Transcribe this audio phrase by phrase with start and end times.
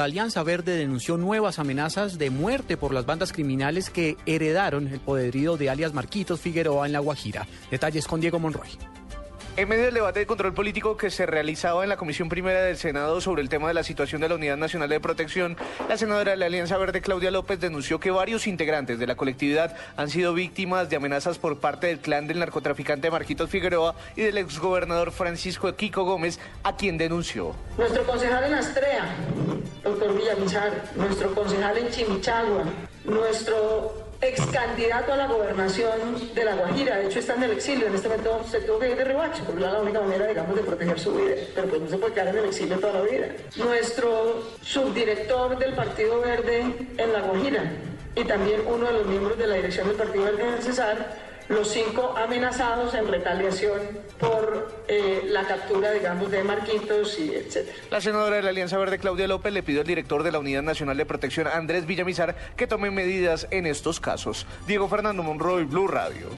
[0.00, 5.00] La Alianza Verde denunció nuevas amenazas de muerte por las bandas criminales que heredaron el
[5.00, 7.48] poderío de alias Marquitos Figueroa en La Guajira.
[7.68, 8.68] Detalles con Diego Monroy.
[9.56, 12.76] En medio del debate de control político que se realizaba en la Comisión Primera del
[12.76, 15.56] Senado sobre el tema de la situación de la Unidad Nacional de Protección,
[15.88, 19.74] la senadora de la Alianza Verde, Claudia López, denunció que varios integrantes de la colectividad
[19.96, 24.38] han sido víctimas de amenazas por parte del clan del narcotraficante Marquitos Figueroa y del
[24.38, 27.56] exgobernador Francisco Kiko Gómez, a quien denunció.
[27.76, 29.12] Nuestro concejal en Astrea,
[29.88, 32.64] doctor Villamizar, nuestro concejal en Chimichagua,
[33.04, 37.86] nuestro ex candidato a la gobernación de La Guajira, de hecho está en el exilio,
[37.86, 40.56] en este momento se tuvo que ir de rebacho, porque era la única manera, digamos,
[40.56, 43.02] de proteger su vida, pero pues no se puede quedar en el exilio toda la
[43.02, 43.28] vida.
[43.56, 47.72] Nuestro subdirector del Partido Verde en La Guajira
[48.14, 51.28] y también uno de los miembros de la dirección del Partido Verde en el Cesar,
[51.48, 53.80] los cinco amenazados en retaliación
[54.18, 57.76] por eh, la captura, digamos, de Marquitos y etcétera.
[57.90, 60.62] La senadora de la Alianza Verde, Claudia López, le pidió al director de la Unidad
[60.62, 64.46] Nacional de Protección, Andrés Villamizar, que tome medidas en estos casos.
[64.66, 66.28] Diego Fernando Monroy, Blue Radio.